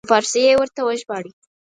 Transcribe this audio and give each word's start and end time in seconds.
په 0.03 0.09
فارسي 0.11 0.41
یې 0.47 0.53
ورته 0.61 0.79
وژباړي. 0.83 1.31